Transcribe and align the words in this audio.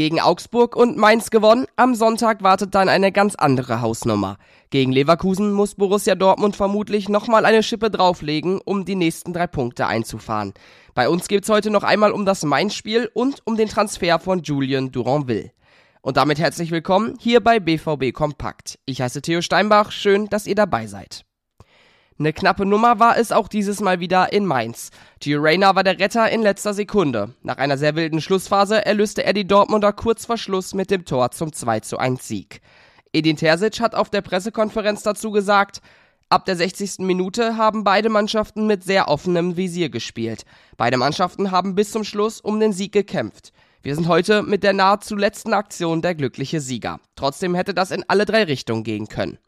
Gegen 0.00 0.18
Augsburg 0.18 0.76
und 0.76 0.96
Mainz 0.96 1.28
gewonnen. 1.28 1.66
Am 1.76 1.94
Sonntag 1.94 2.42
wartet 2.42 2.74
dann 2.74 2.88
eine 2.88 3.12
ganz 3.12 3.34
andere 3.34 3.82
Hausnummer. 3.82 4.38
Gegen 4.70 4.92
Leverkusen 4.92 5.52
muss 5.52 5.74
Borussia 5.74 6.14
Dortmund 6.14 6.56
vermutlich 6.56 7.10
nochmal 7.10 7.44
eine 7.44 7.62
Schippe 7.62 7.90
drauflegen, 7.90 8.62
um 8.64 8.86
die 8.86 8.94
nächsten 8.94 9.34
drei 9.34 9.46
Punkte 9.46 9.86
einzufahren. 9.86 10.54
Bei 10.94 11.10
uns 11.10 11.28
geht's 11.28 11.50
heute 11.50 11.68
noch 11.68 11.82
einmal 11.82 12.12
um 12.12 12.24
das 12.24 12.46
Mainz-Spiel 12.46 13.10
und 13.12 13.42
um 13.44 13.58
den 13.58 13.68
Transfer 13.68 14.18
von 14.18 14.42
Julien 14.42 14.90
Duranville. 14.90 15.50
Und 16.00 16.16
damit 16.16 16.38
herzlich 16.38 16.70
willkommen 16.70 17.18
hier 17.20 17.40
bei 17.40 17.60
BVB 17.60 18.14
Kompakt. 18.14 18.78
Ich 18.86 19.02
heiße 19.02 19.20
Theo 19.20 19.42
Steinbach, 19.42 19.92
schön, 19.92 20.30
dass 20.30 20.46
ihr 20.46 20.54
dabei 20.54 20.86
seid. 20.86 21.26
Eine 22.20 22.34
knappe 22.34 22.66
Nummer 22.66 22.98
war 22.98 23.16
es 23.16 23.32
auch 23.32 23.48
dieses 23.48 23.80
Mal 23.80 23.98
wieder 23.98 24.30
in 24.30 24.44
Mainz. 24.44 24.90
Gio 25.20 25.40
Reyna 25.40 25.74
war 25.74 25.82
der 25.82 25.98
Retter 25.98 26.28
in 26.28 26.42
letzter 26.42 26.74
Sekunde. 26.74 27.32
Nach 27.42 27.56
einer 27.56 27.78
sehr 27.78 27.96
wilden 27.96 28.20
Schlussphase 28.20 28.84
erlöste 28.84 29.24
er 29.24 29.32
die 29.32 29.46
Dortmunder 29.46 29.94
kurz 29.94 30.26
vor 30.26 30.36
Schluss 30.36 30.74
mit 30.74 30.90
dem 30.90 31.06
Tor 31.06 31.30
zum 31.30 31.50
2 31.50 31.80
zu 31.80 31.96
1 31.96 32.28
Sieg. 32.28 32.60
Edin 33.14 33.36
Terzic 33.36 33.80
hat 33.80 33.94
auf 33.94 34.10
der 34.10 34.20
Pressekonferenz 34.20 35.02
dazu 35.02 35.30
gesagt, 35.30 35.80
Ab 36.28 36.44
der 36.44 36.56
60. 36.56 36.98
Minute 36.98 37.56
haben 37.56 37.84
beide 37.84 38.10
Mannschaften 38.10 38.66
mit 38.66 38.84
sehr 38.84 39.08
offenem 39.08 39.56
Visier 39.56 39.88
gespielt. 39.88 40.44
Beide 40.76 40.98
Mannschaften 40.98 41.50
haben 41.50 41.74
bis 41.74 41.90
zum 41.90 42.04
Schluss 42.04 42.42
um 42.42 42.60
den 42.60 42.74
Sieg 42.74 42.92
gekämpft. 42.92 43.50
Wir 43.82 43.94
sind 43.94 44.08
heute 44.08 44.42
mit 44.42 44.62
der 44.62 44.74
nahezu 44.74 45.16
letzten 45.16 45.54
Aktion 45.54 46.02
der 46.02 46.14
glückliche 46.14 46.60
Sieger. 46.60 47.00
Trotzdem 47.16 47.54
hätte 47.54 47.72
das 47.72 47.90
in 47.90 48.04
alle 48.08 48.26
drei 48.26 48.44
Richtungen 48.44 48.84
gehen 48.84 49.08
können. 49.08 49.38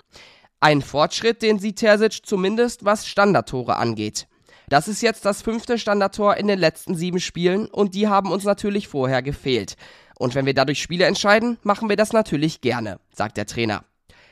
Ein 0.62 0.80
Fortschritt, 0.80 1.42
den 1.42 1.58
sieht 1.58 1.80
Terzic 1.80 2.24
zumindest, 2.24 2.84
was 2.84 3.08
Standardtore 3.08 3.78
angeht. 3.78 4.28
Das 4.68 4.86
ist 4.86 5.02
jetzt 5.02 5.24
das 5.24 5.42
fünfte 5.42 5.76
Standardtor 5.76 6.36
in 6.36 6.46
den 6.46 6.60
letzten 6.60 6.94
sieben 6.94 7.18
Spielen 7.18 7.66
und 7.66 7.96
die 7.96 8.06
haben 8.06 8.30
uns 8.30 8.44
natürlich 8.44 8.86
vorher 8.86 9.22
gefehlt. 9.22 9.74
Und 10.20 10.36
wenn 10.36 10.46
wir 10.46 10.54
dadurch 10.54 10.80
Spiele 10.80 11.06
entscheiden, 11.06 11.58
machen 11.64 11.88
wir 11.88 11.96
das 11.96 12.12
natürlich 12.12 12.60
gerne, 12.60 13.00
sagt 13.12 13.38
der 13.38 13.46
Trainer. 13.46 13.82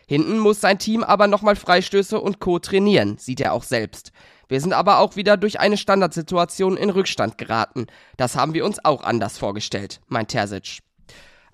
Hinten 0.07 0.39
muss 0.39 0.61
sein 0.61 0.79
Team 0.79 1.03
aber 1.03 1.27
nochmal 1.27 1.57
Freistöße 1.57 2.21
und 2.21 2.39
Co. 2.39 2.61
trainieren, 2.61 3.19
sieht 3.19 3.41
er 3.41 3.53
auch 3.53 3.65
selbst. 3.65 4.13
Wir 4.47 4.61
sind 4.61 4.73
aber 4.73 5.01
auch 5.01 5.17
wieder 5.17 5.37
durch 5.37 5.59
eine 5.59 5.77
Standardsituation 5.77 6.77
in 6.77 6.91
Rückstand 6.91 7.39
geraten. 7.39 7.89
Das 8.17 8.37
haben 8.37 8.55
wir 8.55 8.65
uns 8.65 8.85
auch 8.85 9.03
anders 9.03 9.37
vorgestellt, 9.37 10.01
meint 10.07 10.29
Terzic. 10.29 10.79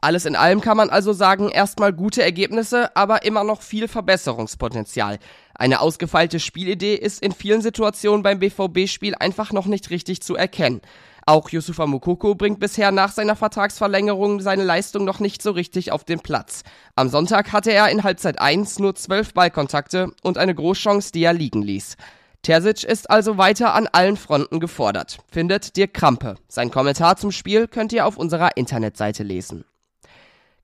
Alles 0.06 0.24
in 0.24 0.36
allem 0.36 0.60
kann 0.60 0.76
man 0.76 0.88
also 0.88 1.12
sagen, 1.12 1.48
erstmal 1.48 1.92
gute 1.92 2.22
Ergebnisse, 2.22 2.94
aber 2.94 3.24
immer 3.24 3.42
noch 3.42 3.60
viel 3.60 3.88
Verbesserungspotenzial. 3.88 5.18
Eine 5.52 5.80
ausgefeilte 5.80 6.38
Spielidee 6.38 6.94
ist 6.94 7.20
in 7.20 7.32
vielen 7.32 7.60
Situationen 7.60 8.22
beim 8.22 8.38
BVB-Spiel 8.38 9.16
einfach 9.16 9.50
noch 9.50 9.66
nicht 9.66 9.90
richtig 9.90 10.22
zu 10.22 10.36
erkennen. 10.36 10.80
Auch 11.26 11.50
Yusufa 11.50 11.88
Mukoko 11.88 12.36
bringt 12.36 12.60
bisher 12.60 12.92
nach 12.92 13.10
seiner 13.10 13.34
Vertragsverlängerung 13.34 14.38
seine 14.38 14.62
Leistung 14.62 15.04
noch 15.04 15.18
nicht 15.18 15.42
so 15.42 15.50
richtig 15.50 15.90
auf 15.90 16.04
den 16.04 16.20
Platz. 16.20 16.62
Am 16.94 17.08
Sonntag 17.08 17.52
hatte 17.52 17.72
er 17.72 17.88
in 17.88 18.04
Halbzeit 18.04 18.40
1 18.40 18.78
nur 18.78 18.94
12 18.94 19.34
Ballkontakte 19.34 20.12
und 20.22 20.38
eine 20.38 20.54
Großchance, 20.54 21.10
die 21.10 21.24
er 21.24 21.32
liegen 21.32 21.62
ließ. 21.62 21.96
Terzic 22.42 22.84
ist 22.84 23.10
also 23.10 23.38
weiter 23.38 23.74
an 23.74 23.88
allen 23.90 24.16
Fronten 24.16 24.60
gefordert, 24.60 25.18
findet 25.32 25.76
Dirk 25.76 25.94
Krampe. 25.94 26.36
Sein 26.46 26.70
Kommentar 26.70 27.16
zum 27.16 27.32
Spiel 27.32 27.66
könnt 27.66 27.92
ihr 27.92 28.06
auf 28.06 28.16
unserer 28.16 28.56
Internetseite 28.56 29.24
lesen. 29.24 29.64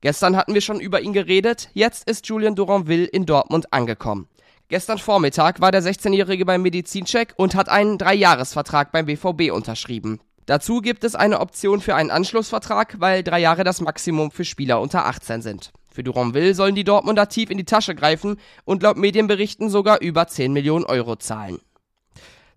Gestern 0.03 0.35
hatten 0.35 0.53
wir 0.53 0.59
schon 0.59 0.81
über 0.81 0.99
ihn 0.99 1.13
geredet, 1.13 1.69
jetzt 1.73 2.09
ist 2.09 2.27
Julian 2.27 2.55
Duranville 2.55 3.05
in 3.05 3.25
Dortmund 3.25 3.71
angekommen. 3.71 4.27
Gestern 4.67 4.97
Vormittag 4.97 5.61
war 5.61 5.71
der 5.71 5.81
16-Jährige 5.81 6.43
beim 6.43 6.61
Medizincheck 6.61 7.33
und 7.37 7.55
hat 7.55 7.69
einen 7.69 7.97
Dreijahresvertrag 7.97 8.91
beim 8.91 9.05
BVB 9.05 9.53
unterschrieben. 9.53 10.19
Dazu 10.45 10.81
gibt 10.81 11.05
es 11.05 11.15
eine 11.15 11.39
Option 11.39 11.79
für 11.79 11.95
einen 11.95 12.11
Anschlussvertrag, 12.11 12.99
weil 12.99 13.23
drei 13.23 13.39
Jahre 13.39 13.63
das 13.63 13.79
Maximum 13.79 14.29
für 14.29 14.43
Spieler 14.43 14.81
unter 14.81 15.05
18 15.05 15.41
sind. 15.41 15.71
Für 15.89 16.03
Duranville 16.03 16.53
sollen 16.53 16.75
die 16.75 16.83
Dortmunder 16.83 17.29
tief 17.29 17.49
in 17.49 17.57
die 17.57 17.63
Tasche 17.63 17.95
greifen 17.95 18.35
und 18.65 18.83
laut 18.83 18.97
Medienberichten 18.97 19.69
sogar 19.69 20.01
über 20.01 20.27
10 20.27 20.51
Millionen 20.51 20.83
Euro 20.83 21.15
zahlen. 21.15 21.61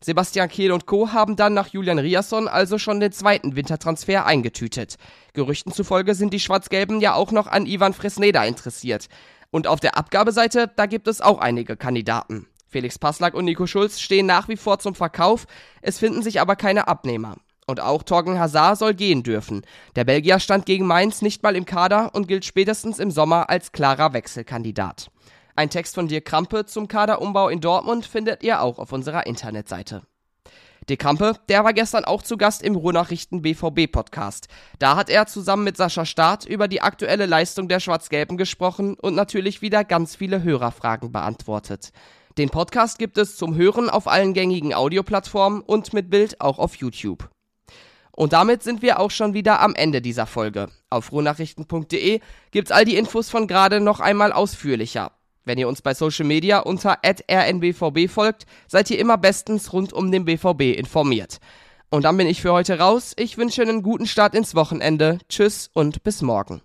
Sebastian 0.03 0.49
Kehl 0.49 0.73
und 0.73 0.87
Co. 0.87 1.13
haben 1.13 1.37
dann 1.37 1.55
nach 1.55 1.69
Julian 1.69 1.99
Riasson 1.99 2.49
also 2.49 2.79
schon 2.79 3.01
den 3.01 3.13
zweiten 3.13 3.57
Wintertransfer 3.57 4.27
eingetütet. 4.27 4.97
Gerüchten 5.33 5.73
zufolge 5.73 6.15
sind 6.15 6.33
die 6.33 6.41
Schwarz-Gelben 6.41 7.01
ja 7.01 7.15
auch 7.15 7.33
noch 7.33 7.47
an 7.47 7.67
Ivan 7.67 7.93
Fresneda 7.93 8.45
interessiert. 8.45 9.09
Und 9.51 9.67
auf 9.67 9.81
der 9.81 9.97
Abgabeseite, 9.97 10.71
da 10.77 10.87
gibt 10.87 11.09
es 11.09 11.21
auch 11.21 11.39
einige 11.39 11.77
Kandidaten. 11.77 12.47
Felix 12.69 12.99
Passlack 12.99 13.35
und 13.35 13.47
Nico 13.47 13.67
Schulz 13.67 14.01
stehen 14.01 14.27
nach 14.27 14.49
wie 14.49 14.57
vor 14.57 14.79
zum 14.79 14.95
Verkauf, 14.95 15.47
es 15.83 15.99
finden 15.99 16.23
sich 16.23 16.41
aber 16.41 16.57
keine 16.57 16.89
Abnehmer. 16.89 17.37
Und 17.67 17.81
auch 17.81 18.03
Torgen 18.03 18.39
Hazard 18.39 18.79
soll 18.79 18.95
gehen 18.95 19.23
dürfen. 19.23 19.63
Der 19.97 20.05
Belgier 20.05 20.39
stand 20.39 20.67
gegen 20.67 20.87
Mainz 20.87 21.21
nicht 21.21 21.43
mal 21.43 21.57
im 21.57 21.65
Kader 21.65 22.15
und 22.15 22.29
gilt 22.29 22.45
spätestens 22.45 22.99
im 22.99 23.11
Sommer 23.11 23.51
als 23.51 23.73
klarer 23.73 24.13
Wechselkandidat. 24.13 25.11
Ein 25.59 25.71
Text 25.71 25.95
von 25.95 26.07
Dirk 26.07 26.27
Krampe 26.27 26.67
zum 26.67 26.87
Kaderumbau 26.87 27.49
in 27.49 27.63
Dortmund 27.63 28.05
findet 28.05 28.43
ihr 28.43 28.61
auch 28.61 28.79
auf 28.79 28.93
unserer 28.93 29.27
Internetseite. 29.27 30.03
Dirk 30.87 31.01
Krampe, 31.01 31.33
der 31.49 31.65
war 31.65 31.73
gestern 31.73 32.05
auch 32.05 32.21
zu 32.21 32.37
Gast 32.37 32.63
im 32.63 32.77
Ruhrnachrichten 32.77 33.41
BVB 33.41 33.91
Podcast. 33.91 34.49
Da 34.79 34.97
hat 34.97 35.09
er 35.09 35.27
zusammen 35.27 35.65
mit 35.65 35.79
Sascha 35.79 36.05
Staat 36.05 36.45
über 36.45 36.69
die 36.69 36.83
aktuelle 36.83 37.25
Leistung 37.25 37.69
der 37.69 37.81
Schwarz-Gelben 37.81 38.37
gesprochen 38.37 38.97
und 39.01 39.15
natürlich 39.15 39.63
wieder 39.63 39.83
ganz 39.83 40.15
viele 40.15 40.43
Hörerfragen 40.43 41.11
beantwortet. 41.11 41.91
Den 42.37 42.51
Podcast 42.51 42.99
gibt 42.99 43.17
es 43.17 43.39
zum 43.39 43.57
Hören 43.57 43.89
auf 43.89 44.09
allen 44.09 44.35
gängigen 44.35 44.75
Audioplattformen 44.75 45.63
und 45.63 45.95
mit 45.95 46.11
Bild 46.11 46.39
auch 46.43 46.59
auf 46.59 46.75
YouTube. 46.77 47.31
Und 48.13 48.35
damit 48.35 48.63
sind 48.63 48.83
wir 48.83 49.01
auch 49.01 49.11
schon 49.11 49.33
wieder 49.33 49.61
am 49.61 49.75
Ende 49.75 50.03
dieser 50.03 50.27
Folge. 50.27 50.69
Auf 50.91 51.13
ruhrnachrichten.de 51.13 52.21
gibt's 52.51 52.73
all 52.73 52.85
die 52.85 52.97
Infos 52.97 53.31
von 53.31 53.47
gerade 53.47 53.81
noch 53.81 54.01
einmal 54.01 54.33
ausführlicher. 54.33 55.16
Wenn 55.47 55.59
ihr 55.59 55.69
uns 55.69 55.81
bei 55.81 55.95
Social 55.95 56.27
Media 56.27 56.59
unter 56.59 56.99
rnbvb 57.07 58.09
folgt, 58.09 58.47
seid 58.67 58.91
ihr 58.91 58.99
immer 58.99 59.17
bestens 59.17 59.73
rund 59.73 59.93
um 59.93 60.11
den 60.11 60.25
BVB 60.25 60.77
informiert. 60.77 61.39
Und 61.89 62.03
dann 62.03 62.17
bin 62.17 62.27
ich 62.27 62.43
für 62.43 62.53
heute 62.53 62.81
raus. 62.81 63.15
Ich 63.17 63.39
wünsche 63.39 63.63
einen 63.63 63.83
guten 63.83 64.07
Start 64.07 64.35
ins 64.35 64.57
Wochenende. 64.57 65.19
Tschüss 65.29 65.71
und 65.73 66.03
bis 66.03 66.21
morgen. 66.21 66.63